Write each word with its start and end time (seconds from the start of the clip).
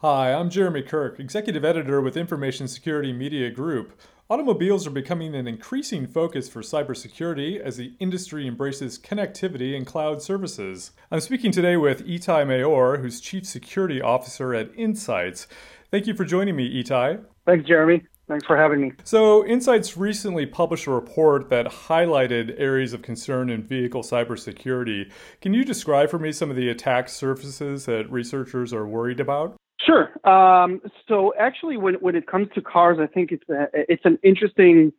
Hi, 0.00 0.32
I'm 0.32 0.48
Jeremy 0.48 0.82
Kirk, 0.82 1.18
Executive 1.18 1.64
Editor 1.64 2.00
with 2.00 2.16
Information 2.16 2.68
Security 2.68 3.12
Media 3.12 3.50
Group. 3.50 3.98
Automobiles 4.30 4.86
are 4.86 4.90
becoming 4.90 5.34
an 5.34 5.48
increasing 5.48 6.06
focus 6.06 6.48
for 6.48 6.62
cybersecurity 6.62 7.58
as 7.58 7.78
the 7.78 7.94
industry 7.98 8.46
embraces 8.46 8.96
connectivity 8.96 9.76
and 9.76 9.84
cloud 9.84 10.22
services. 10.22 10.92
I'm 11.10 11.18
speaking 11.18 11.50
today 11.50 11.76
with 11.76 12.06
Etay 12.06 12.46
Maor, 12.46 13.00
who's 13.00 13.20
Chief 13.20 13.44
Security 13.44 14.00
Officer 14.00 14.54
at 14.54 14.72
IntSights. 14.74 15.48
Thank 15.90 16.06
you 16.06 16.14
for 16.14 16.24
joining 16.24 16.54
me, 16.54 16.80
Etay. 16.80 17.20
Thanks, 17.44 17.66
Jeremy. 17.66 18.04
Thanks 18.28 18.46
for 18.46 18.56
having 18.56 18.80
me. 18.80 18.92
So, 19.02 19.42
IntSights 19.42 19.96
recently 19.96 20.46
published 20.46 20.86
a 20.86 20.92
report 20.92 21.50
that 21.50 21.66
highlighted 21.66 22.54
areas 22.56 22.92
of 22.92 23.02
concern 23.02 23.50
in 23.50 23.64
vehicle 23.64 24.02
cybersecurity. 24.02 25.10
Can 25.40 25.54
you 25.54 25.64
describe 25.64 26.08
for 26.08 26.20
me 26.20 26.30
some 26.30 26.50
of 26.50 26.56
the 26.56 26.68
attack 26.68 27.08
surfaces 27.08 27.86
that 27.86 28.08
researchers 28.12 28.72
are 28.72 28.86
worried 28.86 29.18
about? 29.18 29.56
Sure. 29.80 30.10
Um, 30.28 30.80
so 31.06 31.32
actually, 31.38 31.76
when 31.76 31.94
when 31.94 32.16
it 32.16 32.26
comes 32.26 32.48
to 32.54 32.60
cars, 32.60 32.98
I 33.00 33.06
think 33.06 33.32
it's 33.32 33.48
a, 33.48 33.68
it's 33.72 34.04
an 34.04 34.18
interesting 34.22 34.92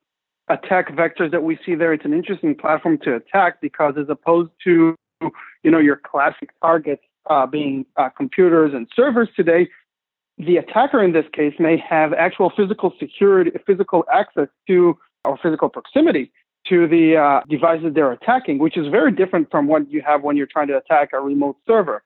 attack 0.47 0.95
vectors 0.95 1.31
that 1.31 1.43
we 1.43 1.59
see 1.65 1.75
there. 1.75 1.93
It's 1.93 2.05
an 2.05 2.13
interesting 2.13 2.55
platform 2.55 2.97
to 3.03 3.15
attack 3.15 3.61
because 3.61 3.95
as 3.99 4.07
opposed 4.09 4.51
to 4.63 4.95
you 5.63 5.71
know 5.71 5.79
your 5.79 5.97
classic 5.97 6.49
targets 6.61 7.03
uh, 7.29 7.45
being 7.45 7.85
uh, 7.97 8.09
computers 8.09 8.73
and 8.73 8.87
servers 8.95 9.27
today, 9.35 9.67
the 10.37 10.57
attacker 10.57 11.03
in 11.03 11.11
this 11.11 11.25
case 11.33 11.53
may 11.59 11.77
have 11.77 12.13
actual 12.13 12.51
physical 12.55 12.93
security, 12.99 13.51
physical 13.67 14.05
access 14.11 14.47
to 14.67 14.97
or 15.25 15.37
physical 15.37 15.67
proximity 15.67 16.31
to 16.67 16.87
the 16.87 17.17
uh, 17.17 17.41
devices 17.49 17.93
they're 17.93 18.11
attacking, 18.11 18.59
which 18.59 18.77
is 18.77 18.87
very 18.87 19.11
different 19.11 19.49
from 19.51 19.67
what 19.67 19.89
you 19.91 20.01
have 20.01 20.23
when 20.23 20.37
you're 20.37 20.47
trying 20.47 20.67
to 20.67 20.77
attack 20.77 21.09
a 21.13 21.19
remote 21.19 21.57
server. 21.67 22.03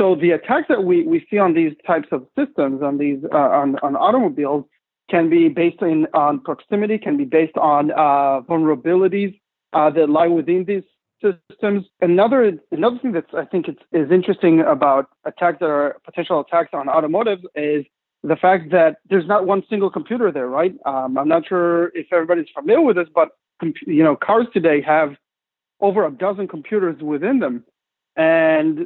So 0.00 0.14
the 0.14 0.30
attacks 0.30 0.68
that 0.70 0.84
we, 0.84 1.02
we 1.02 1.26
see 1.30 1.36
on 1.36 1.52
these 1.52 1.74
types 1.86 2.08
of 2.10 2.26
systems, 2.34 2.82
on 2.82 2.96
these 2.96 3.18
uh, 3.34 3.36
on, 3.36 3.76
on 3.82 3.96
automobiles, 3.96 4.64
can 5.10 5.28
be 5.28 5.50
based 5.50 5.82
in, 5.82 6.06
on 6.14 6.40
proximity, 6.40 6.96
can 6.96 7.18
be 7.18 7.26
based 7.26 7.58
on 7.58 7.90
uh, 7.90 8.40
vulnerabilities 8.48 9.38
uh, 9.74 9.90
that 9.90 10.08
lie 10.08 10.26
within 10.26 10.64
these 10.64 10.84
systems. 11.20 11.84
Another 12.00 12.58
another 12.72 12.98
thing 13.02 13.12
that 13.12 13.26
I 13.36 13.44
think 13.44 13.66
is 13.68 14.10
interesting 14.10 14.60
about 14.60 15.10
attacks 15.26 15.58
that 15.60 15.68
are 15.68 15.98
potential 16.02 16.40
attacks 16.40 16.70
on 16.72 16.88
automotive 16.88 17.40
is 17.54 17.84
the 18.22 18.36
fact 18.36 18.70
that 18.70 18.96
there's 19.10 19.26
not 19.26 19.44
one 19.44 19.62
single 19.68 19.90
computer 19.90 20.32
there, 20.32 20.46
right? 20.46 20.74
Um, 20.86 21.18
I'm 21.18 21.28
not 21.28 21.46
sure 21.46 21.88
if 21.94 22.06
everybody's 22.10 22.48
familiar 22.54 22.80
with 22.80 22.96
this, 22.96 23.08
but 23.14 23.32
you 23.86 24.02
know, 24.02 24.16
cars 24.16 24.46
today 24.54 24.80
have 24.80 25.10
over 25.80 26.06
a 26.06 26.10
dozen 26.10 26.48
computers 26.48 27.02
within 27.02 27.40
them. 27.40 27.64
And 28.20 28.80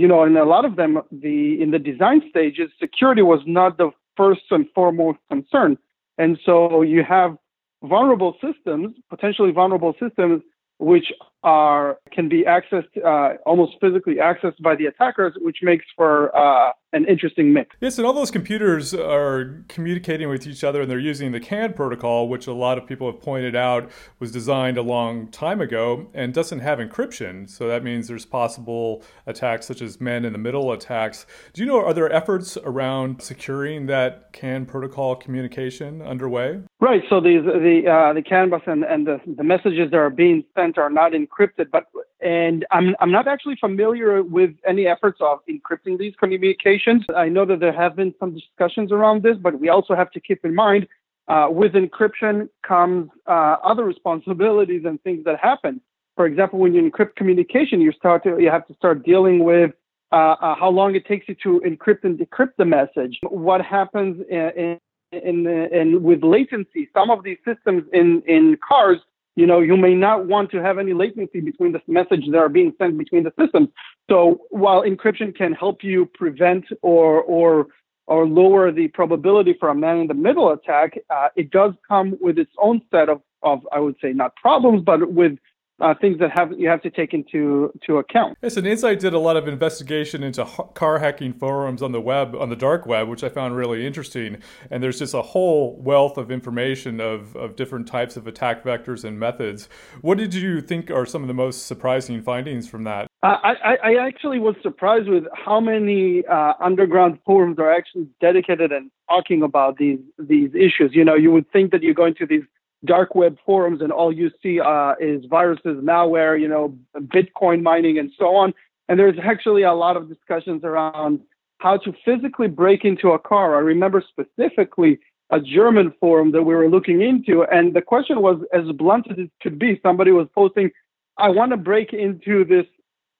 you 0.00 0.06
know, 0.06 0.22
in 0.22 0.36
a 0.36 0.44
lot 0.44 0.64
of 0.64 0.76
them, 0.76 1.02
the 1.10 1.60
in 1.60 1.72
the 1.72 1.78
design 1.80 2.22
stages, 2.30 2.70
security 2.78 3.20
was 3.20 3.40
not 3.44 3.78
the 3.78 3.90
first 4.16 4.42
and 4.52 4.64
foremost 4.76 5.18
concern. 5.28 5.76
And 6.18 6.38
so 6.46 6.82
you 6.82 7.02
have 7.02 7.36
vulnerable 7.82 8.36
systems, 8.40 8.94
potentially 9.10 9.50
vulnerable 9.50 9.94
systems, 10.00 10.40
which 10.78 11.12
are 11.42 11.98
can 12.12 12.28
be 12.28 12.44
accessed 12.44 12.94
uh, 13.04 13.38
almost 13.44 13.72
physically 13.80 14.16
accessed 14.30 14.62
by 14.62 14.76
the 14.76 14.86
attackers, 14.86 15.32
which 15.38 15.58
makes 15.62 15.86
for 15.96 16.14
uh, 16.36 16.70
an 16.92 17.04
interesting 17.06 17.52
mix. 17.52 17.76
Yes, 17.80 17.98
and 17.98 18.06
all 18.06 18.12
those 18.12 18.30
computers 18.30 18.94
are 18.94 19.64
communicating 19.68 20.28
with 20.28 20.46
each 20.46 20.64
other, 20.64 20.82
and 20.82 20.90
they're 20.90 20.98
using 20.98 21.32
the 21.32 21.40
CAN 21.40 21.72
protocol, 21.72 22.28
which 22.28 22.46
a 22.46 22.52
lot 22.52 22.78
of 22.78 22.86
people 22.86 23.10
have 23.10 23.20
pointed 23.20 23.56
out 23.56 23.90
was 24.18 24.32
designed 24.32 24.78
a 24.78 24.82
long 24.82 25.28
time 25.28 25.60
ago 25.60 26.08
and 26.14 26.32
doesn't 26.32 26.60
have 26.60 26.78
encryption. 26.78 27.48
So 27.48 27.68
that 27.68 27.84
means 27.84 28.08
there's 28.08 28.24
possible 28.24 29.02
attacks 29.26 29.66
such 29.66 29.82
as 29.82 30.00
man-in-the-middle 30.00 30.72
attacks. 30.72 31.26
Do 31.52 31.62
you 31.62 31.66
know 31.66 31.84
are 31.84 31.94
there 31.94 32.10
efforts 32.10 32.56
around 32.64 33.20
securing 33.22 33.86
that 33.86 34.32
CAN 34.32 34.66
protocol 34.66 35.16
communication 35.16 36.02
underway? 36.02 36.60
Right. 36.80 37.02
So 37.08 37.20
the 37.20 37.40
the 37.40 37.90
uh, 37.90 38.12
the 38.12 38.22
CAN 38.22 38.50
bus 38.50 38.62
and, 38.66 38.84
and 38.84 39.06
the, 39.06 39.20
the 39.26 39.44
messages 39.44 39.90
that 39.90 39.96
are 39.96 40.10
being 40.10 40.44
sent 40.56 40.78
are 40.78 40.90
not 40.90 41.12
encrypted, 41.12 41.70
but 41.70 41.84
and 42.20 42.64
I'm, 42.70 42.96
I'm 43.00 43.10
not 43.10 43.28
actually 43.28 43.56
familiar 43.56 44.22
with 44.22 44.50
any 44.66 44.86
efforts 44.86 45.18
of 45.20 45.40
encrypting 45.48 45.98
these 45.98 46.14
communications. 46.18 47.04
I 47.14 47.28
know 47.28 47.44
that 47.44 47.60
there 47.60 47.72
have 47.72 47.96
been 47.96 48.14
some 48.18 48.34
discussions 48.34 48.90
around 48.90 49.22
this, 49.22 49.36
but 49.36 49.60
we 49.60 49.68
also 49.68 49.94
have 49.94 50.10
to 50.12 50.20
keep 50.20 50.44
in 50.44 50.54
mind 50.54 50.86
uh, 51.28 51.48
with 51.50 51.72
encryption 51.72 52.48
comes 52.66 53.10
uh, 53.26 53.56
other 53.62 53.84
responsibilities 53.84 54.82
and 54.84 55.02
things 55.02 55.24
that 55.24 55.38
happen. 55.40 55.80
For 56.14 56.26
example, 56.26 56.58
when 56.58 56.72
you 56.72 56.90
encrypt 56.90 57.16
communication, 57.16 57.80
you 57.80 57.92
start 57.92 58.22
to 58.24 58.38
you 58.40 58.50
have 58.50 58.66
to 58.68 58.74
start 58.74 59.04
dealing 59.04 59.44
with 59.44 59.72
uh, 60.12 60.36
uh 60.40 60.54
how 60.54 60.70
long 60.70 60.94
it 60.94 61.04
takes 61.04 61.28
you 61.28 61.34
to 61.42 61.60
encrypt 61.66 62.04
and 62.04 62.18
decrypt 62.18 62.52
the 62.56 62.64
message. 62.64 63.18
What 63.22 63.60
happens 63.60 64.24
in, 64.30 64.78
in, 65.12 65.46
in, 65.46 65.46
in 65.46 66.02
with 66.02 66.22
latency? 66.22 66.88
Some 66.94 67.10
of 67.10 67.22
these 67.22 67.38
systems 67.44 67.84
in 67.92 68.22
in 68.26 68.56
cars 68.66 68.98
you 69.36 69.46
know, 69.46 69.60
you 69.60 69.76
may 69.76 69.94
not 69.94 70.26
want 70.26 70.50
to 70.50 70.62
have 70.62 70.78
any 70.78 70.94
latency 70.94 71.40
between 71.40 71.72
the 71.72 71.80
messages 71.86 72.30
that 72.32 72.38
are 72.38 72.48
being 72.48 72.72
sent 72.78 72.98
between 72.98 73.22
the 73.22 73.32
systems. 73.38 73.68
So 74.10 74.40
while 74.50 74.82
encryption 74.82 75.36
can 75.36 75.52
help 75.52 75.84
you 75.84 76.06
prevent 76.06 76.64
or 76.82 77.22
or 77.22 77.68
or 78.06 78.26
lower 78.26 78.70
the 78.70 78.88
probability 78.88 79.54
for 79.58 79.68
a 79.68 79.74
man-in-the-middle 79.74 80.52
attack, 80.52 80.96
uh, 81.10 81.28
it 81.34 81.50
does 81.50 81.74
come 81.86 82.16
with 82.20 82.38
its 82.38 82.52
own 82.56 82.80
set 82.90 83.08
of, 83.08 83.20
of, 83.42 83.66
I 83.72 83.80
would 83.80 83.96
say, 84.00 84.12
not 84.12 84.36
problems, 84.36 84.82
but 84.82 85.12
with 85.12 85.36
uh, 85.80 85.94
things 86.00 86.18
that 86.18 86.30
have 86.34 86.52
you 86.52 86.68
have 86.68 86.82
to 86.82 86.90
take 86.90 87.12
into 87.12 87.72
to 87.86 87.98
account. 87.98 88.38
Yes, 88.42 88.56
and 88.56 88.66
Insight 88.66 89.00
did 89.00 89.12
a 89.12 89.18
lot 89.18 89.36
of 89.36 89.46
investigation 89.46 90.22
into 90.22 90.44
car 90.74 90.98
hacking 90.98 91.32
forums 91.32 91.82
on 91.82 91.92
the 91.92 92.00
web, 92.00 92.34
on 92.34 92.48
the 92.48 92.56
dark 92.56 92.86
web, 92.86 93.08
which 93.08 93.22
I 93.22 93.28
found 93.28 93.56
really 93.56 93.86
interesting. 93.86 94.38
And 94.70 94.82
there's 94.82 94.98
just 94.98 95.14
a 95.14 95.22
whole 95.22 95.76
wealth 95.80 96.16
of 96.16 96.30
information 96.30 97.00
of, 97.00 97.36
of 97.36 97.56
different 97.56 97.86
types 97.86 98.16
of 98.16 98.26
attack 98.26 98.64
vectors 98.64 99.04
and 99.04 99.18
methods. 99.18 99.68
What 100.00 100.18
did 100.18 100.34
you 100.34 100.60
think 100.60 100.90
are 100.90 101.06
some 101.06 101.22
of 101.22 101.28
the 101.28 101.34
most 101.34 101.66
surprising 101.66 102.22
findings 102.22 102.68
from 102.68 102.84
that? 102.84 103.08
Uh, 103.22 103.36
I, 103.42 103.76
I, 103.82 104.06
actually 104.06 104.38
was 104.38 104.54
surprised 104.62 105.08
with 105.08 105.24
how 105.34 105.58
many 105.58 106.24
uh, 106.26 106.52
underground 106.60 107.18
forums 107.24 107.58
are 107.58 107.72
actually 107.72 108.06
dedicated 108.20 108.72
and 108.72 108.90
talking 109.08 109.42
about 109.42 109.78
these 109.78 109.98
these 110.18 110.50
issues. 110.54 110.90
You 110.92 111.04
know, 111.04 111.14
you 111.14 111.32
would 111.32 111.50
think 111.50 111.72
that 111.72 111.82
you're 111.82 111.94
going 111.94 112.14
to 112.16 112.26
these 112.26 112.44
dark 112.84 113.14
web 113.14 113.38
forums 113.44 113.80
and 113.80 113.90
all 113.90 114.12
you 114.12 114.30
see 114.42 114.60
uh, 114.60 114.94
is 115.00 115.24
viruses, 115.26 115.82
malware, 115.82 116.40
you 116.40 116.48
know, 116.48 116.76
Bitcoin 116.96 117.62
mining 117.62 117.98
and 117.98 118.10
so 118.18 118.36
on. 118.36 118.54
And 118.88 118.98
there's 118.98 119.18
actually 119.22 119.62
a 119.62 119.72
lot 119.72 119.96
of 119.96 120.08
discussions 120.08 120.62
around 120.62 121.20
how 121.58 121.78
to 121.78 121.92
physically 122.04 122.48
break 122.48 122.84
into 122.84 123.10
a 123.10 123.18
car. 123.18 123.56
I 123.56 123.60
remember 123.60 124.04
specifically 124.06 124.98
a 125.30 125.40
German 125.40 125.92
forum 125.98 126.32
that 126.32 126.42
we 126.42 126.54
were 126.54 126.68
looking 126.68 127.00
into, 127.00 127.42
and 127.44 127.74
the 127.74 127.82
question 127.82 128.20
was 128.20 128.40
as 128.52 128.64
blunt 128.76 129.10
as 129.10 129.18
it 129.18 129.30
could 129.42 129.58
be. 129.58 129.80
Somebody 129.82 130.12
was 130.12 130.28
posting, 130.34 130.70
"I 131.16 131.30
want 131.30 131.50
to 131.50 131.56
break 131.56 131.92
into 131.92 132.44
this 132.44 132.66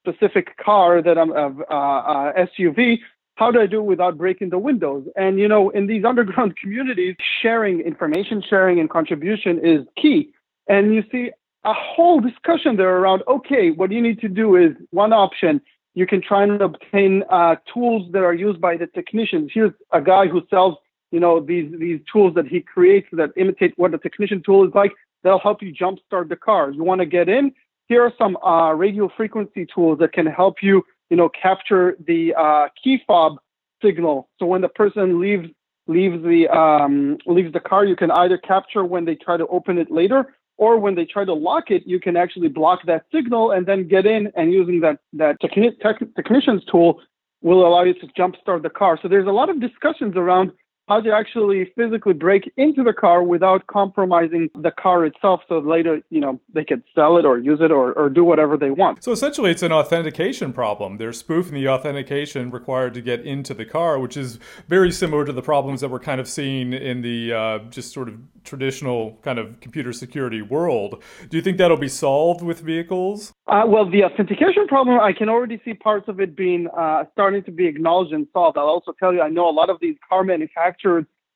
specific 0.06 0.56
car 0.58 1.02
that 1.02 1.18
I'm 1.18 1.32
uh, 1.32 1.50
uh, 1.68 2.32
SUV 2.34 3.00
how 3.36 3.50
do 3.50 3.60
I 3.60 3.66
do 3.66 3.78
it 3.78 3.84
without 3.84 4.19
breaking 4.19 4.50
the 4.50 4.58
windows? 4.58 5.06
And 5.14 5.38
you 5.38 5.47
know, 5.47 5.70
in 5.70 5.86
these 5.86 6.04
underground 6.08 6.56
communities, 6.56 7.14
sharing 7.41 7.80
information 7.80 8.42
sharing 8.48 8.80
and 8.80 8.91
contribution 8.91 9.60
is 9.64 9.86
key. 10.00 10.32
And 10.69 10.92
you 10.92 11.04
see 11.12 11.30
a 11.64 11.72
whole 11.72 12.20
discussion 12.20 12.76
there 12.76 12.97
around 12.97 13.22
okay, 13.28 13.70
what 13.70 13.92
you 13.92 14.02
need 14.02 14.20
to 14.20 14.28
do 14.28 14.56
is 14.56 14.72
one 14.91 15.12
option. 15.12 15.60
You 15.94 16.06
can 16.06 16.20
try 16.20 16.42
and 16.42 16.60
obtain 16.60 17.22
uh, 17.30 17.56
tools 17.72 18.10
that 18.12 18.22
are 18.22 18.34
used 18.34 18.60
by 18.60 18.76
the 18.76 18.86
technicians. 18.86 19.50
Here's 19.54 19.72
a 19.92 20.00
guy 20.00 20.26
who 20.26 20.42
sells, 20.50 20.76
you 21.10 21.20
know, 21.20 21.41
these 21.41 21.72
these 21.78 22.00
tools 22.10 22.34
that 22.34 22.47
he 22.47 22.60
creates 22.60 23.08
that 23.12 23.30
imitate 23.36 23.74
what 23.76 23.94
a 23.94 23.98
technician 23.98 24.42
tool 24.44 24.66
is 24.66 24.74
like. 24.74 24.92
That'll 25.22 25.41
help 25.41 25.62
you 25.62 25.74
jumpstart 25.74 26.28
the 26.28 26.36
car. 26.36 26.70
You 26.70 26.84
want 26.84 27.00
to 27.00 27.06
get 27.06 27.28
in? 27.28 27.53
Here 27.88 28.03
are 28.03 28.12
some 28.18 28.36
uh, 28.38 28.72
radio 28.72 29.08
frequency 29.16 29.66
tools 29.72 29.98
that 30.00 30.12
can 30.12 30.26
help 30.26 30.56
you 30.62 30.82
you 31.10 31.16
know, 31.16 31.28
capture 31.28 31.96
the 32.06 32.34
uh, 32.34 32.68
key 32.82 33.00
fob 33.06 33.36
signal. 33.82 34.28
So 34.38 34.46
when 34.46 34.60
the 34.60 34.68
person 34.68 35.20
leaves 35.20 35.48
leaves 35.86 36.22
the 36.22 36.48
um, 36.48 37.18
leaves 37.26 37.53
the 37.53 37.60
car, 37.60 37.84
you 37.84 37.97
can 37.97 38.10
either 38.10 38.38
capture 38.38 38.84
when 38.84 39.04
they 39.04 39.14
try 39.14 39.36
to 39.36 39.47
open 39.47 39.78
it 39.78 39.91
later, 39.91 40.34
or 40.56 40.78
when 40.78 40.94
they 40.94 41.04
try 41.04 41.24
to 41.24 41.34
lock 41.34 41.70
it, 41.70 41.86
you 41.86 42.00
can 42.00 42.16
actually 42.16 42.48
block 42.48 42.80
that 42.86 43.04
signal 43.12 43.53
and 43.53 43.66
then 43.66 43.86
get 43.86 44.06
in. 44.06 44.32
And 44.36 44.53
using 44.53 44.80
that 44.80 44.98
that 45.14 45.41
techni- 45.41 45.78
tech- 45.80 46.14
technician's 46.16 46.64
tool 46.64 47.00
will 47.42 47.66
allow 47.66 47.84
you 47.84 47.94
to 47.94 48.06
jumpstart 48.18 48.62
the 48.62 48.70
car. 48.70 48.98
So 49.00 49.09
there's 49.09 49.28
a 49.28 49.32
lot 49.32 49.48
of 49.48 49.60
discussions 49.60 50.16
around 50.16 50.52
how 50.88 51.00
to 51.00 51.12
actually 51.12 51.72
physically 51.77 52.12
break 52.12 52.53
into 52.56 52.83
the 52.84 52.92
car 52.92 53.22
without 53.22 53.66
compromising 53.66 54.48
the 54.54 54.71
car 54.71 55.04
itself 55.04 55.41
so 55.48 55.59
later, 55.59 56.00
you 56.10 56.21
know, 56.21 56.41
they 56.54 56.65
could 56.65 56.83
sell 56.94 57.16
it 57.16 57.24
or 57.24 57.38
use 57.38 57.59
it 57.60 57.72
or, 57.72 57.92
or 57.94 58.09
do 58.09 58.24
whatever 58.24 58.56
they 58.56 58.71
want. 58.71 59.03
So 59.03 59.10
essentially 59.10 59.50
it's 59.50 59.62
an 59.62 59.72
authentication 59.72 60.53
problem. 60.53 60.97
They're 60.97 61.12
spoofing 61.12 61.54
the 61.54 61.68
authentication 61.68 62.50
required 62.50 62.94
to 62.94 63.03
get 63.03 63.21
into 63.27 63.53
the 63.53 63.65
car, 63.65 63.98
which 63.98 64.16
is 64.16 64.38
very 64.68 64.92
similar 64.92 65.24
to 65.24 65.33
the 65.33 65.42
problems 65.42 65.80
that 65.80 65.91
we're 65.91 65.98
kind 65.98 66.21
of 66.21 66.28
seeing 66.28 66.72
in 66.72 67.03
the 67.03 67.33
uh, 67.33 67.59
just 67.71 67.92
sort 67.92 68.09
of 68.09 68.18
traditional 68.44 69.18
kind 69.22 69.41
of 69.41 69.59
computer 69.60 69.92
security 69.92 70.41
world. 70.41 71.03
Do 71.28 71.36
you 71.36 71.42
think 71.42 71.59
that'll 71.59 71.77
be 71.77 71.88
solved 71.88 72.42
with 72.42 72.60
vehicles? 72.60 73.33
Uh, 73.48 73.65
well, 73.66 73.91
the 73.91 74.04
authentication 74.04 74.68
problem, 74.68 75.00
I 75.00 75.12
can 75.12 75.28
already 75.28 75.60
see 75.65 75.74
parts 75.74 76.06
of 76.09 76.21
it 76.21 76.36
being 76.36 76.68
uh, 76.78 77.04
starting 77.12 77.42
to 77.44 77.50
be 77.50 77.66
acknowledged 77.66 78.12
and 78.12 78.28
solved. 78.33 78.56
I'll 78.56 78.66
also 78.66 78.92
tell 78.92 79.12
you, 79.12 79.21
I 79.21 79.28
know 79.28 79.48
a 79.48 79.50
lot 79.50 79.68
of 79.68 79.78
these 79.80 79.97
car 80.09 80.22
manufacturers 80.22 80.75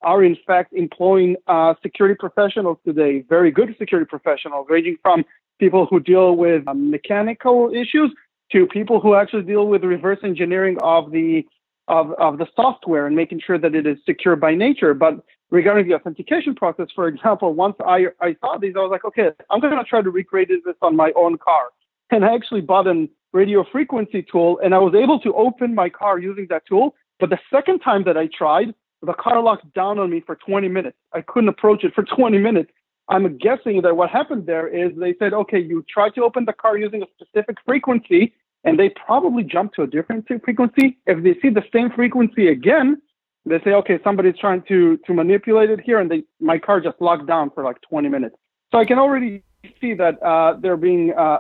are 0.03 0.25
in 0.25 0.37
fact 0.47 0.73
employing 0.73 1.37
uh, 1.47 1.75
security 1.83 2.17
professionals 2.19 2.79
today, 2.87 3.25
very 3.29 3.51
good 3.51 3.75
security 3.79 4.09
professionals, 4.09 4.67
ranging 4.69 4.97
from 5.03 5.25
people 5.59 5.87
who 5.87 6.01
deal 6.01 6.37
with 6.37 6.67
um, 6.67 6.91
mechanical 6.91 7.71
issues 7.75 8.11
to 8.53 8.67
people 8.67 9.01
who 9.01 9.15
actually 9.15 9.43
deal 9.43 9.67
with 9.67 9.85
reverse 9.85 10.19
engineering 10.25 10.77
of 10.83 11.11
the 11.11 11.45
of, 11.89 12.13
of 12.19 12.39
the 12.39 12.47
software 12.55 13.07
and 13.07 13.17
making 13.17 13.41
sure 13.45 13.59
that 13.59 13.75
it 13.75 13.85
is 13.85 13.99
secure 14.07 14.37
by 14.37 14.55
nature. 14.55 14.95
But 14.95 15.25
regarding 15.51 15.89
the 15.89 15.95
authentication 15.95 16.55
process, 16.55 16.87
for 16.95 17.09
example, 17.09 17.53
once 17.53 17.75
I, 17.85 18.07
I 18.21 18.37
saw 18.41 18.59
these, 18.59 18.75
I 18.77 18.81
was 18.81 18.91
like, 18.93 19.05
okay, 19.05 19.31
I'm 19.51 19.61
going 19.61 19.77
to 19.77 19.83
try 19.85 20.01
to 20.01 20.11
recreate 20.11 20.49
this 20.65 20.77
on 20.83 20.95
my 20.95 21.13
own 21.17 21.37
car. 21.39 21.65
And 22.11 22.25
I 22.25 22.35
actually 22.35 22.61
bought 22.61 22.87
a 22.87 23.09
radio 23.33 23.65
frequency 23.71 24.25
tool 24.31 24.61
and 24.63 24.73
I 24.73 24.79
was 24.79 24.95
able 24.95 25.19
to 25.21 25.35
open 25.35 25.75
my 25.75 25.89
car 25.89 26.19
using 26.19 26.47
that 26.51 26.63
tool. 26.67 26.95
But 27.19 27.31
the 27.31 27.39
second 27.53 27.81
time 27.81 28.05
that 28.05 28.17
I 28.17 28.29
tried, 28.37 28.73
the 29.03 29.15
car 29.15 29.43
locked 29.43 29.73
down 29.75 29.99
on 29.99 30.11
me 30.11 30.21
for 30.21 30.37
20 30.37 30.69
minutes. 30.69 30.97
I 31.13 31.23
couldn't 31.23 31.49
approach 31.49 31.85
it 31.85 31.95
for 31.95 32.05
20 32.05 32.39
minutes. 32.39 32.71
I'm 33.09 33.37
guessing 33.39 33.83
that 33.83 33.97
what 33.97 34.11
happened 34.11 34.47
there 34.47 34.69
is 34.69 34.93
they 34.97 35.15
said, 35.19 35.33
okay, 35.33 35.59
you 35.59 35.85
tried 35.93 36.15
to 36.15 36.23
open 36.23 36.45
the 36.45 36.53
car 36.53 36.79
using 36.79 37.03
a 37.03 37.07
specific 37.15 37.57
frequency, 37.67 38.33
and 38.63 38.79
they 38.79 38.91
probably 38.91 39.43
jumped 39.43 39.75
to 39.77 39.83
a 39.83 39.87
different 39.87 40.27
frequency. 40.45 40.99
If 41.07 41.25
they 41.25 41.35
see 41.41 41.49
the 41.49 41.65
same 41.73 41.91
frequency 41.91 42.49
again, 42.49 43.03
they 43.47 43.59
say, 43.65 43.71
okay, 43.71 43.99
somebody's 44.05 44.39
trying 44.39 44.63
to 44.69 44.99
to 45.07 45.15
manipulate 45.15 45.71
it 45.71 45.81
here, 45.81 45.99
and 45.99 46.11
they 46.11 46.23
my 46.41 46.59
car 46.59 46.81
just 46.81 47.01
locked 47.01 47.27
down 47.27 47.51
for 47.51 47.65
like 47.65 47.81
20 47.81 48.09
minutes. 48.09 48.37
So 48.71 48.79
I 48.79 48.85
can 48.85 48.99
already 48.99 49.43
see 49.81 49.95
that 49.95 50.23
uh, 50.23 50.55
they're 50.61 50.77
being 50.77 51.13
uh, 51.17 51.39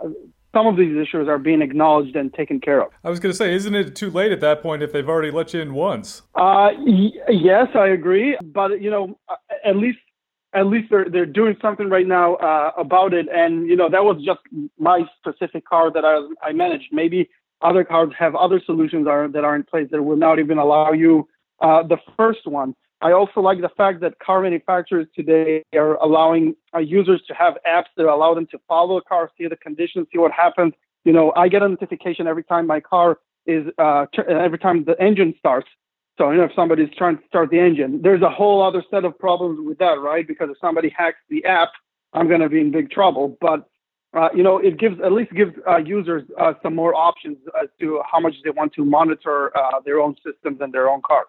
some 0.52 0.67
of 0.67 0.76
these 0.76 0.97
issues 0.97 1.29
are 1.29 1.38
being 1.38 1.62
acknowledged 1.62 2.17
and 2.17 2.32
taken 2.35 2.61
care 2.61 2.82
of. 2.82 2.91
I 3.05 3.11
was 3.11 3.20
going 3.20 3.32
to 3.32 3.37
say, 3.37 3.55
isn't 3.55 3.75
it 3.75 3.94
too 3.94 4.11
late 4.11 4.32
at 4.32 4.41
that 4.41 4.62
point 4.62 4.82
if 4.82 4.93
they've 4.93 5.08
already 5.08 5.31
let 5.31 5.55
you 5.55 5.61
in 5.61 5.75
once? 5.75 6.23
Uh, 6.35 6.70
y- 6.79 7.12
yes, 7.29 7.69
I 7.75 7.88
agree, 7.88 8.37
but 8.43 8.81
you 8.81 8.91
know, 8.91 9.19
at 9.64 9.76
least 9.76 9.99
at 10.52 10.67
least 10.67 10.88
they're 10.91 11.08
they're 11.08 11.26
doing 11.26 11.56
something 11.62 11.88
right 11.88 12.06
now 12.06 12.35
uh, 12.37 12.73
about 12.76 13.14
it. 13.14 13.26
And 13.32 13.69
you 13.69 13.76
know, 13.76 13.88
that 13.88 14.05
was 14.05 14.23
just 14.25 14.41
my 14.79 15.02
specific 15.19 15.64
car 15.67 15.93
that 15.93 16.05
I 16.05 16.49
I 16.49 16.52
managed. 16.52 16.88
Maybe 16.93 17.29
other 17.62 17.85
cars 17.85 18.11
have 18.19 18.35
other 18.35 18.61
solutions 18.64 19.06
are 19.06 19.29
that 19.29 19.44
are 19.44 19.55
in 19.55 19.62
place 19.62 19.88
that 19.93 20.02
will 20.02 20.17
not 20.17 20.38
even 20.38 20.58
allow 20.58 20.93
you 20.93 21.29
uh, 21.61 21.82
the 21.82 21.99
first 22.17 22.47
one. 22.47 22.75
I 23.02 23.12
also 23.12 23.41
like 23.41 23.61
the 23.61 23.70
fact 23.70 24.00
that 24.00 24.19
car 24.19 24.43
manufacturers 24.43 25.06
today 25.14 25.64
are 25.75 25.94
allowing 25.94 26.55
uh, 26.75 26.79
users 26.81 27.23
to 27.29 27.35
have 27.35 27.56
apps 27.67 27.87
that 27.97 28.06
allow 28.06 28.35
them 28.35 28.47
to 28.49 28.58
follow 28.69 28.99
a 28.99 29.02
car, 29.02 29.31
see 29.38 29.47
the 29.47 29.56
conditions, 29.56 30.06
see 30.12 30.19
what 30.19 30.32
happens. 30.32 30.75
You 31.05 31.12
know, 31.12 31.32
I 31.35 31.49
get 31.49 31.62
a 31.62 31.69
notification 31.69 32.26
every 32.26 32.44
time 32.44 32.67
my 32.67 32.81
car 32.81 33.19
is, 33.47 33.67
uh, 33.79 34.05
every 34.29 34.58
time 34.58 34.85
the 34.85 35.00
engine 35.00 35.35
starts. 35.38 35.69
So, 36.19 36.31
you 36.31 36.37
know, 36.37 36.44
if 36.44 36.52
somebody's 36.55 36.91
trying 36.94 37.17
to 37.17 37.23
start 37.26 37.49
the 37.50 37.58
engine, 37.58 38.02
there's 38.02 38.20
a 38.20 38.29
whole 38.29 38.62
other 38.62 38.85
set 38.91 39.06
of 39.06 39.19
problems 39.19 39.58
with 39.67 39.79
that, 39.79 39.99
right? 40.00 40.26
Because 40.29 40.50
if 40.50 40.58
somebody 40.61 40.91
hacks 40.94 41.17
the 41.31 41.43
app, 41.47 41.70
I'm 42.12 42.29
going 42.29 42.41
to 42.41 42.50
be 42.50 42.61
in 42.61 42.70
big 42.70 42.91
trouble. 42.91 43.38
But, 43.41 43.67
uh, 44.12 44.29
you 44.35 44.43
know, 44.43 44.58
it 44.58 44.79
gives, 44.79 45.00
at 45.00 45.12
least 45.12 45.32
gives 45.32 45.52
uh, 45.67 45.79
users 45.79 46.25
uh, 46.38 46.52
some 46.62 46.75
more 46.75 46.94
options 46.94 47.38
as 47.62 47.70
to 47.81 48.02
how 48.11 48.20
much 48.20 48.35
they 48.44 48.50
want 48.50 48.75
to 48.75 48.85
monitor 48.85 49.56
uh, 49.56 49.81
their 49.87 50.00
own 50.00 50.17
systems 50.17 50.58
and 50.61 50.75
their 50.75 50.91
own 50.91 51.00
cars. 51.00 51.29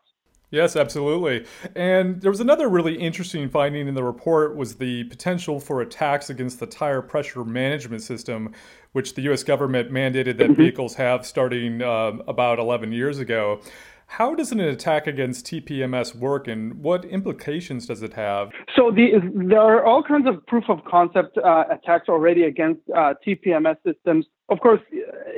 Yes, 0.52 0.76
absolutely. 0.76 1.46
And 1.76 2.22
there 2.22 2.30
was 2.30 2.42
another 2.42 2.68
really 2.68 2.96
interesting 2.96 3.50
finding 3.50 3.88
in 3.88 3.96
the 3.96 4.04
report 4.04 4.58
was 4.58 4.76
the 4.76 5.06
potential 5.06 5.62
for 5.62 5.82
attacks 5.82 6.30
against 6.30 6.60
the 6.60 6.68
tire 6.68 7.02
pressure 7.02 7.46
management 7.46 8.04
system, 8.04 8.54
which 8.92 9.16
the 9.16 9.22
U.S. 9.24 9.44
government 9.44 9.92
mandated 9.92 10.38
that 10.38 10.52
mm-hmm. 10.52 10.54
vehicles 10.54 10.96
have 10.96 11.26
starting 11.26 11.82
uh, 11.82 12.18
about 12.28 12.60
11 12.60 12.92
years 12.92 13.18
ago. 13.18 13.62
How 14.08 14.36
does 14.36 14.52
an 14.52 14.60
attack 14.60 15.08
against 15.08 15.46
TPMS 15.46 16.14
work, 16.14 16.50
and 16.50 16.84
what 16.84 17.06
implications 17.06 17.86
does 17.86 18.04
it 18.04 18.12
have? 18.12 18.52
So 18.76 18.92
the, 18.92 19.22
there 19.34 19.62
are 19.62 19.86
all 19.86 20.04
kinds 20.04 20.28
of 20.28 20.46
proof 20.48 20.66
of 20.68 20.80
concept 20.84 21.38
uh, 21.38 21.64
attacks 21.72 22.10
already 22.10 22.44
against 22.44 22.82
uh, 22.94 23.14
TPMS 23.26 23.78
systems. 23.86 24.26
Of 24.50 24.60
course, 24.60 24.82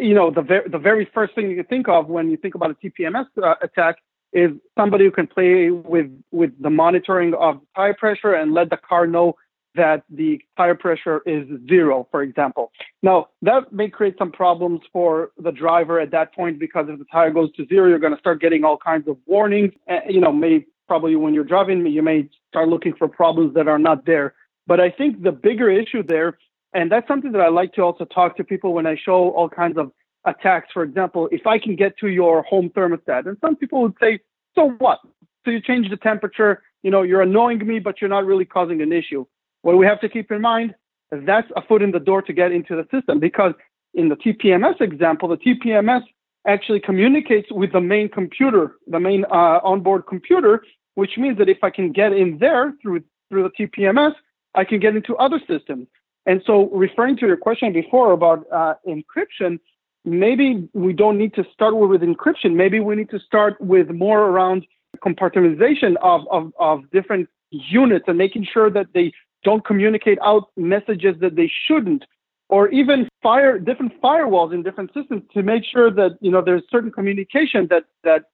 you 0.01 0.15
know 0.15 0.31
the 0.31 0.41
ver- 0.41 0.67
the 0.67 0.79
very 0.79 1.07
first 1.13 1.35
thing 1.35 1.51
you 1.51 1.63
think 1.69 1.87
of 1.87 2.07
when 2.07 2.31
you 2.31 2.37
think 2.37 2.55
about 2.55 2.71
a 2.71 2.73
TPMS 2.73 3.27
uh, 3.43 3.53
attack 3.61 3.97
is 4.33 4.51
somebody 4.77 5.05
who 5.05 5.11
can 5.11 5.27
play 5.27 5.69
with 5.69 6.07
with 6.31 6.51
the 6.61 6.69
monitoring 6.69 7.33
of 7.35 7.61
tire 7.75 7.93
pressure 7.93 8.33
and 8.33 8.53
let 8.53 8.69
the 8.69 8.77
car 8.77 9.07
know 9.07 9.35
that 9.75 10.03
the 10.09 10.39
tire 10.55 10.75
pressure 10.75 11.21
is 11.25 11.47
zero, 11.67 12.07
for 12.11 12.21
example. 12.21 12.71
Now, 13.01 13.29
that 13.41 13.73
may 13.73 13.89
create 13.89 14.15
some 14.17 14.31
problems 14.31 14.81
for 14.91 15.31
the 15.37 15.51
driver 15.51 15.99
at 15.99 16.11
that 16.11 16.33
point 16.35 16.59
because 16.59 16.87
if 16.89 16.99
the 16.99 17.05
tire 17.05 17.31
goes 17.31 17.51
to 17.53 17.65
zero, 17.67 17.87
you're 17.87 17.99
going 17.99 18.13
to 18.13 18.19
start 18.19 18.39
getting 18.39 18.63
all 18.63 18.77
kinds 18.77 19.07
of 19.07 19.17
warnings. 19.25 19.73
Eh, 19.87 20.01
you 20.09 20.21
know, 20.21 20.31
may 20.31 20.65
probably 20.87 21.15
when 21.15 21.33
you're 21.33 21.43
driving, 21.43 21.85
you 21.87 22.03
may 22.03 22.29
start 22.49 22.67
looking 22.69 22.93
for 22.93 23.07
problems 23.07 23.53
that 23.55 23.67
are 23.67 23.79
not 23.79 24.05
there. 24.05 24.35
But 24.67 24.79
I 24.79 24.89
think 24.89 25.23
the 25.23 25.31
bigger 25.31 25.69
issue 25.69 26.03
there, 26.03 26.37
and 26.73 26.91
that's 26.91 27.07
something 27.07 27.31
that 27.31 27.41
I 27.41 27.49
like 27.49 27.73
to 27.73 27.81
also 27.81 28.05
talk 28.05 28.37
to 28.37 28.43
people 28.43 28.73
when 28.73 28.85
I 28.85 28.95
show 28.95 29.29
all 29.31 29.49
kinds 29.49 29.77
of 29.77 29.91
attacks. 30.25 30.69
For 30.73 30.83
example, 30.83 31.29
if 31.31 31.45
I 31.47 31.59
can 31.59 31.75
get 31.75 31.97
to 31.99 32.07
your 32.07 32.43
home 32.43 32.69
thermostat, 32.69 33.27
and 33.27 33.37
some 33.41 33.55
people 33.55 33.81
would 33.81 33.95
say, 33.99 34.19
so 34.55 34.69
what? 34.79 34.99
So 35.45 35.51
you 35.51 35.61
change 35.61 35.89
the 35.89 35.97
temperature, 35.97 36.63
you 36.83 36.91
know, 36.91 37.01
you're 37.01 37.21
annoying 37.21 37.65
me, 37.65 37.79
but 37.79 37.99
you're 37.99 38.09
not 38.09 38.25
really 38.25 38.45
causing 38.45 38.81
an 38.81 38.93
issue. 38.93 39.25
What 39.61 39.77
we 39.77 39.85
have 39.85 39.99
to 40.01 40.09
keep 40.09 40.31
in 40.31 40.41
mind 40.41 40.75
is 41.11 41.25
that's 41.25 41.47
a 41.55 41.61
foot 41.61 41.81
in 41.81 41.91
the 41.91 41.99
door 41.99 42.21
to 42.21 42.33
get 42.33 42.51
into 42.51 42.75
the 42.75 42.87
system 42.91 43.19
because 43.19 43.53
in 43.93 44.09
the 44.09 44.15
TPMS 44.15 44.81
example, 44.81 45.29
the 45.29 45.37
TPMS 45.37 46.03
actually 46.47 46.79
communicates 46.79 47.51
with 47.51 47.71
the 47.71 47.81
main 47.81 48.09
computer, 48.09 48.75
the 48.87 48.99
main 48.99 49.25
uh, 49.25 49.59
onboard 49.63 50.05
computer, 50.07 50.63
which 50.95 51.17
means 51.17 51.37
that 51.37 51.49
if 51.49 51.63
I 51.63 51.69
can 51.69 51.91
get 51.91 52.13
in 52.13 52.37
there 52.39 52.73
through 52.81 53.03
through 53.29 53.43
the 53.43 53.67
TPMS, 53.67 54.13
I 54.55 54.63
can 54.63 54.79
get 54.79 54.95
into 54.95 55.15
other 55.17 55.39
systems. 55.47 55.87
And 56.25 56.41
so, 56.45 56.69
referring 56.69 57.17
to 57.17 57.27
your 57.27 57.37
question 57.37 57.73
before 57.73 58.11
about 58.11 58.45
uh, 58.51 58.75
encryption, 58.87 59.59
maybe 60.05 60.67
we 60.73 60.93
don't 60.93 61.17
need 61.17 61.33
to 61.35 61.45
start 61.53 61.75
with, 61.75 61.89
with 61.89 62.01
encryption. 62.01 62.55
Maybe 62.55 62.79
we 62.79 62.95
need 62.95 63.09
to 63.11 63.19
start 63.19 63.59
with 63.61 63.89
more 63.89 64.19
around 64.19 64.65
compartmentalization 64.99 65.95
of, 66.01 66.27
of, 66.29 66.53
of 66.59 66.89
different 66.91 67.29
units 67.51 68.05
and 68.07 68.17
making 68.17 68.47
sure 68.51 68.69
that 68.69 68.87
they 68.93 69.11
don't 69.43 69.65
communicate 69.65 70.17
out 70.23 70.49
messages 70.55 71.15
that 71.19 71.35
they 71.35 71.51
shouldn't 71.67 72.03
or 72.49 72.69
even 72.69 73.07
fire 73.21 73.57
different 73.59 73.99
firewalls 74.01 74.53
in 74.53 74.63
different 74.63 74.91
systems 74.93 75.23
to 75.33 75.43
make 75.43 75.63
sure 75.63 75.89
that 75.91 76.17
you 76.21 76.31
know 76.31 76.41
there's 76.41 76.63
certain 76.69 76.91
communication 76.91 77.67
that 77.69 77.85
that 78.03 78.25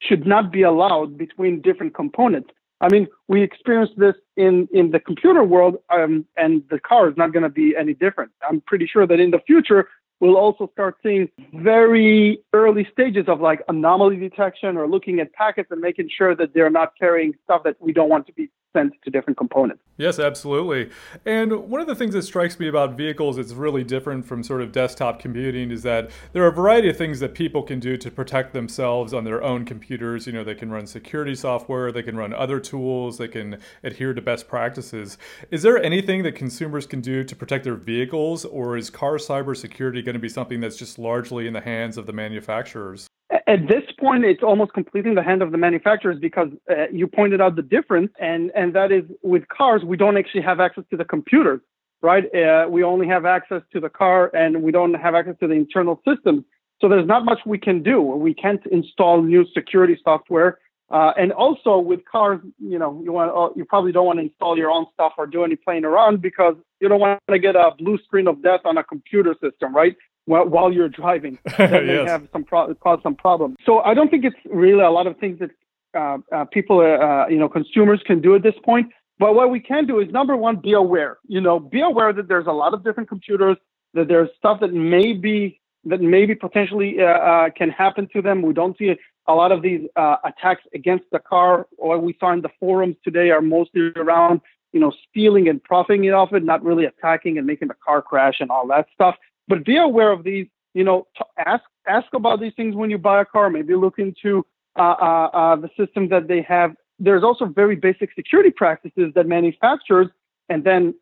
should 0.00 0.26
not 0.26 0.52
be 0.52 0.62
allowed 0.62 1.16
between 1.16 1.60
different 1.60 1.94
components 1.94 2.50
i 2.80 2.88
mean 2.88 3.06
we 3.28 3.42
experienced 3.42 3.94
this 3.96 4.14
in 4.36 4.68
in 4.72 4.90
the 4.90 5.00
computer 5.00 5.44
world 5.44 5.76
um, 5.90 6.24
and 6.36 6.62
the 6.70 6.78
car 6.78 7.08
is 7.08 7.16
not 7.16 7.32
going 7.32 7.42
to 7.42 7.48
be 7.48 7.74
any 7.76 7.94
different 7.94 8.30
i'm 8.48 8.60
pretty 8.62 8.86
sure 8.86 9.06
that 9.06 9.20
in 9.20 9.30
the 9.30 9.40
future 9.46 9.88
we'll 10.24 10.36
also 10.38 10.70
start 10.72 10.96
seeing 11.02 11.28
very 11.52 12.38
early 12.54 12.88
stages 12.90 13.26
of 13.28 13.40
like 13.40 13.62
anomaly 13.68 14.16
detection 14.16 14.78
or 14.78 14.88
looking 14.88 15.20
at 15.20 15.32
packets 15.34 15.68
and 15.70 15.80
making 15.80 16.08
sure 16.16 16.34
that 16.34 16.54
they're 16.54 16.70
not 16.70 16.92
carrying 16.98 17.34
stuff 17.44 17.62
that 17.64 17.76
we 17.78 17.92
don't 17.92 18.08
want 18.08 18.26
to 18.26 18.32
be 18.32 18.50
sent 18.74 18.92
to 19.02 19.10
different 19.10 19.38
components. 19.38 19.80
Yes, 19.96 20.18
absolutely. 20.18 20.90
And 21.24 21.70
one 21.70 21.80
of 21.80 21.86
the 21.86 21.94
things 21.94 22.14
that 22.14 22.22
strikes 22.22 22.58
me 22.58 22.68
about 22.68 22.96
vehicles 22.96 23.36
that's 23.36 23.52
really 23.52 23.84
different 23.84 24.26
from 24.26 24.42
sort 24.42 24.60
of 24.60 24.72
desktop 24.72 25.20
computing 25.20 25.70
is 25.70 25.82
that 25.84 26.10
there 26.32 26.42
are 26.42 26.48
a 26.48 26.52
variety 26.52 26.90
of 26.90 26.96
things 26.96 27.20
that 27.20 27.34
people 27.34 27.62
can 27.62 27.78
do 27.78 27.96
to 27.96 28.10
protect 28.10 28.52
themselves 28.52 29.14
on 29.14 29.24
their 29.24 29.42
own 29.42 29.64
computers. 29.64 30.26
You 30.26 30.32
know, 30.32 30.44
they 30.44 30.56
can 30.56 30.70
run 30.70 30.86
security 30.86 31.34
software, 31.34 31.92
they 31.92 32.02
can 32.02 32.16
run 32.16 32.34
other 32.34 32.58
tools, 32.58 33.18
they 33.18 33.28
can 33.28 33.58
adhere 33.84 34.12
to 34.12 34.20
best 34.20 34.48
practices. 34.48 35.16
Is 35.50 35.62
there 35.62 35.80
anything 35.82 36.24
that 36.24 36.34
consumers 36.34 36.86
can 36.86 37.00
do 37.00 37.22
to 37.22 37.36
protect 37.36 37.64
their 37.64 37.76
vehicles, 37.76 38.44
or 38.44 38.76
is 38.76 38.90
car 38.90 39.16
cybersecurity 39.16 40.04
going 40.04 40.14
to 40.14 40.18
be 40.18 40.28
something 40.28 40.60
that's 40.60 40.76
just 40.76 40.98
largely 40.98 41.46
in 41.46 41.52
the 41.52 41.60
hands 41.60 41.96
of 41.96 42.06
the 42.06 42.12
manufacturers? 42.12 43.06
At 43.30 43.66
this 43.68 43.82
point, 43.98 44.24
it's 44.24 44.42
almost 44.42 44.72
completely 44.74 45.10
in 45.10 45.14
the 45.16 45.22
hand 45.22 45.42
of 45.42 45.50
the 45.50 45.58
manufacturers 45.58 46.18
because 46.20 46.48
uh, 46.70 46.88
you 46.92 47.06
pointed 47.06 47.40
out 47.40 47.56
the 47.56 47.62
difference, 47.62 48.10
and, 48.20 48.52
and 48.54 48.74
that 48.74 48.92
is 48.92 49.04
with 49.22 49.48
cars, 49.48 49.82
we 49.82 49.96
don't 49.96 50.16
actually 50.16 50.42
have 50.42 50.60
access 50.60 50.84
to 50.90 50.96
the 50.96 51.04
computers, 51.04 51.60
right? 52.02 52.24
Uh, 52.34 52.66
we 52.68 52.84
only 52.84 53.06
have 53.08 53.24
access 53.24 53.62
to 53.72 53.80
the 53.80 53.88
car 53.88 54.30
and 54.34 54.62
we 54.62 54.70
don't 54.70 54.94
have 54.94 55.14
access 55.14 55.36
to 55.40 55.46
the 55.46 55.54
internal 55.54 56.00
systems. 56.06 56.44
So 56.80 56.88
there's 56.88 57.06
not 57.06 57.24
much 57.24 57.38
we 57.46 57.58
can 57.58 57.82
do. 57.82 58.00
We 58.02 58.34
can't 58.34 58.64
install 58.66 59.22
new 59.22 59.46
security 59.54 59.98
software. 60.04 60.58
Uh, 60.90 61.12
and 61.16 61.32
also 61.32 61.78
with 61.78 62.00
cars, 62.04 62.40
you 62.58 62.78
know, 62.78 63.00
you 63.02 63.10
want 63.10 63.32
uh, 63.34 63.52
you 63.56 63.64
probably 63.64 63.90
don't 63.90 64.04
want 64.04 64.18
to 64.18 64.24
install 64.24 64.56
your 64.56 64.70
own 64.70 64.84
stuff 64.92 65.12
or 65.16 65.26
do 65.26 65.42
any 65.42 65.56
playing 65.56 65.84
around 65.84 66.20
because 66.20 66.54
you 66.78 66.88
don't 66.88 67.00
want 67.00 67.18
to 67.30 67.38
get 67.38 67.56
a 67.56 67.70
blue 67.78 67.98
screen 68.04 68.28
of 68.28 68.42
death 68.42 68.60
on 68.66 68.76
a 68.76 68.84
computer 68.84 69.34
system, 69.42 69.74
right? 69.74 69.96
While, 70.26 70.48
while 70.48 70.72
you're 70.72 70.88
driving, 70.88 71.38
that 71.58 71.70
yes. 71.70 71.82
may 71.82 72.10
have 72.10 72.28
some 72.32 72.44
pro- 72.44 72.74
cause 72.76 73.00
some 73.02 73.14
problems. 73.14 73.56
So 73.66 73.80
I 73.80 73.92
don't 73.94 74.10
think 74.10 74.24
it's 74.24 74.36
really 74.46 74.82
a 74.82 74.90
lot 74.90 75.06
of 75.06 75.18
things 75.18 75.38
that 75.40 75.50
uh, 75.94 76.18
uh, 76.34 76.44
people, 76.46 76.80
uh, 76.80 77.28
you 77.28 77.38
know, 77.38 77.48
consumers 77.48 78.00
can 78.06 78.20
do 78.20 78.34
at 78.34 78.42
this 78.42 78.54
point. 78.64 78.90
But 79.18 79.34
what 79.34 79.50
we 79.50 79.60
can 79.60 79.86
do 79.86 80.00
is 80.00 80.10
number 80.10 80.36
one, 80.36 80.56
be 80.56 80.72
aware. 80.72 81.18
You 81.26 81.40
know, 81.40 81.60
be 81.60 81.80
aware 81.80 82.12
that 82.12 82.28
there's 82.28 82.46
a 82.46 82.52
lot 82.52 82.74
of 82.74 82.82
different 82.82 83.08
computers, 83.08 83.56
that 83.92 84.08
there's 84.08 84.28
stuff 84.36 84.60
that 84.60 84.72
may 84.72 85.12
be 85.12 85.60
that 85.84 86.00
maybe 86.00 86.34
potentially 86.34 86.96
uh, 87.00 87.04
uh, 87.04 87.50
can 87.50 87.70
happen 87.70 88.08
to 88.14 88.22
them. 88.22 88.42
We 88.42 88.54
don't 88.54 88.76
see 88.78 88.94
a 89.26 89.34
lot 89.34 89.52
of 89.52 89.62
these 89.62 89.82
uh, 89.96 90.16
attacks 90.24 90.62
against 90.74 91.04
the 91.12 91.18
car. 91.18 91.66
What 91.76 92.02
we 92.02 92.16
saw 92.18 92.32
in 92.32 92.40
the 92.40 92.48
forums 92.58 92.96
today 93.04 93.30
are 93.30 93.42
mostly 93.42 93.92
around, 93.96 94.40
you 94.72 94.80
know, 94.80 94.92
stealing 95.08 95.48
and 95.48 95.62
profiting 95.62 96.10
off 96.10 96.32
it, 96.32 96.42
not 96.42 96.64
really 96.64 96.84
attacking 96.84 97.38
and 97.38 97.46
making 97.46 97.68
the 97.68 97.76
car 97.84 98.02
crash 98.02 98.36
and 98.40 98.50
all 98.50 98.66
that 98.68 98.86
stuff. 98.94 99.16
But 99.48 99.64
be 99.64 99.76
aware 99.76 100.12
of 100.12 100.24
these. 100.24 100.46
You 100.74 100.84
know, 100.84 101.06
ask 101.38 101.62
ask 101.86 102.06
about 102.14 102.40
these 102.40 102.52
things 102.56 102.74
when 102.74 102.90
you 102.90 102.98
buy 102.98 103.20
a 103.20 103.24
car. 103.24 103.48
Maybe 103.50 103.74
look 103.74 103.98
into 103.98 104.44
uh, 104.76 104.80
uh, 104.82 105.30
uh, 105.32 105.56
the 105.56 105.70
systems 105.76 106.10
that 106.10 106.26
they 106.26 106.42
have. 106.42 106.74
There's 106.98 107.22
also 107.22 107.46
very 107.46 107.76
basic 107.76 108.12
security 108.14 108.50
practices 108.50 109.12
that 109.14 109.26
manufacturers 109.26 110.08
and 110.48 110.64
then 110.64 110.94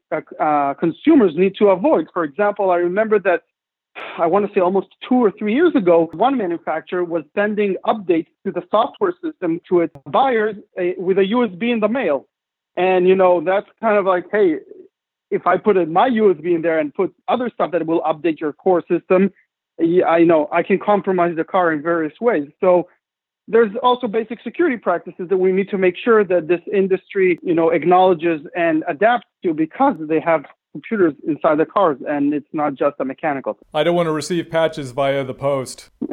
consumers 0.79 1.33
need 1.37 1.55
to 1.57 1.69
avoid. 1.69 2.09
For 2.13 2.25
example, 2.25 2.71
I 2.71 2.77
remember 2.77 3.19
that 3.21 3.43
I 4.19 4.27
want 4.27 4.47
to 4.47 4.55
say 4.55 4.61
almost 4.61 4.89
two 5.07 5.17
or 5.17 5.31
three 5.31 5.55
years 5.55 5.75
ago, 5.75 6.11
one 6.13 6.37
manufacturer 6.37 7.05
was 7.05 7.25
sending 7.35 7.77
updates 7.87 8.29
to 8.45 8.53
the 8.53 8.63
software 8.71 9.15
system 9.23 9.61
to 9.69 9.81
its 9.81 9.95
buyers 10.07 10.57
with 10.97 11.19
a 11.19 11.27
USB 11.33 11.73
in 11.73 11.81
the 11.81 11.89
mail. 11.89 12.27
And, 12.77 13.07
you 13.07 13.15
know, 13.15 13.43
that's 13.43 13.67
kind 13.81 13.99
of 13.99 14.07
like, 14.07 14.27
hey, 14.31 14.57
if 15.33 15.47
I 15.47 15.57
put 15.57 15.77
my 15.89 16.11
USB 16.11 16.55
in 16.55 16.63
there 16.63 16.79
and 16.79 16.95
put 16.95 17.13
other 17.27 17.51
stuff 17.53 17.73
that 17.73 17.87
will 17.87 18.03
update 18.03 18.39
your 18.39 18.53
core 18.53 18.85
system, 18.89 19.33
I 19.81 20.23
know 20.25 20.49
I 20.53 20.63
can 20.63 20.79
compromise 20.79 21.35
the 21.35 21.45
car 21.45 21.73
in 21.73 21.83
various 21.83 22.13
ways. 22.21 22.49
So 22.61 22.89
there's 23.49 23.73
also 23.83 24.07
basic 24.07 24.41
security 24.43 24.77
practices 24.77 25.29
that 25.31 25.37
we 25.39 25.51
need 25.51 25.71
to 25.71 25.79
make 25.79 25.97
sure 25.97 26.23
that 26.23 26.49
this 26.49 26.61
industry, 26.73 27.39
you 27.43 27.55
know, 27.55 27.71
acknowledges 27.71 28.43
and 28.55 28.85
adapts 28.87 29.27
to 29.43 29.55
because 29.55 29.97
they 30.01 30.21
have 30.21 30.45
computers 30.73 31.15
inside 31.27 31.59
the 31.59 31.67
cars 31.67 31.99
and 32.09 32.35
it's 32.35 32.49
not 32.53 32.75
just 32.75 32.97
a 32.99 33.05
mechanical. 33.05 33.59
I 33.73 33.85
don't 33.85 33.95
want 33.95 34.07
to 34.07 34.13
receive 34.13 34.51
patches 34.51 34.91
via 34.91 35.25
the 35.25 35.35
post. 35.35 35.91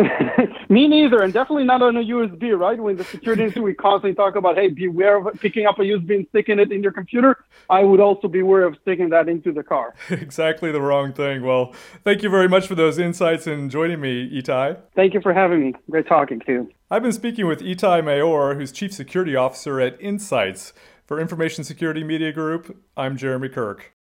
Me 0.70 0.88
neither, 0.88 1.24
and 1.24 1.34
definitely 1.34 1.64
not 1.64 1.82
on 1.82 1.98
a 1.98 2.02
USB, 2.02 2.58
right? 2.58 2.80
When 2.80 2.96
the 2.96 3.04
security 3.04 3.42
industry 3.42 3.62
we 3.64 3.74
constantly 3.74 4.14
talk 4.14 4.36
about, 4.36 4.56
hey, 4.56 4.68
beware 4.68 5.18
of 5.18 5.40
picking 5.40 5.66
up 5.66 5.80
a 5.80 5.82
USB 5.82 6.12
and 6.12 6.28
sticking 6.30 6.60
it 6.60 6.72
in 6.72 6.84
your 6.84 6.92
computer. 6.92 7.44
I 7.72 7.84
would 7.84 8.00
also 8.00 8.28
be 8.28 8.42
aware 8.42 8.66
of 8.66 8.78
sticking 8.84 9.10
that 9.10 9.28
into 9.28 9.52
the 9.52 9.64
car. 9.64 9.96
exactly 10.12 10.72
the 10.72 10.82
wrong 10.82 11.12
thing. 11.12 11.42
Well, 11.42 11.74
thank 12.04 12.22
you 12.22 12.30
very 12.30 12.48
much 12.48 12.68
for 12.68 12.76
those 12.76 13.00
insights 13.00 13.48
and 13.48 13.72
joining 13.72 14.00
me, 14.00 14.30
Etay. 14.30 14.80
Thank 14.96 15.16
you 15.16 15.22
for 15.22 15.34
having 15.34 15.62
me. 15.62 15.74
Great 15.90 16.08
talking 16.08 16.40
to 16.42 16.52
you. 16.52 16.72
I've 16.92 17.02
been 17.02 17.14
speaking 17.14 17.48
with 17.48 17.62
Etay 17.62 18.04
Maor, 18.04 18.56
who's 18.56 18.72
Chief 18.72 18.94
Security 18.94 19.36
Officer 19.36 19.80
at 19.80 20.00
IntSights. 20.00 20.74
For 21.08 21.20
Information 21.20 21.64
Security 21.64 22.04
Media 22.04 22.32
Group, 22.32 22.78
I'm 22.96 23.18
Jeremy 23.18 23.50
Kirk. 23.50 23.94